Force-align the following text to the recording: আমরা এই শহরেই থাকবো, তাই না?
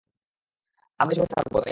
আমরা 0.99 1.11
এই 1.13 1.17
শহরেই 1.17 1.33
থাকবো, 1.33 1.57
তাই 1.57 1.61
না? 1.61 1.69